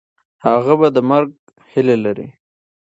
هغه 0.45 0.73
به 0.79 0.87
د 0.95 0.97
مرګ 1.09 1.31
هیله 1.71 1.95
لري. 2.05 2.27